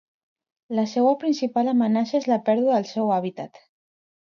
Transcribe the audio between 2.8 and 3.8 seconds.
del seu hàbitat.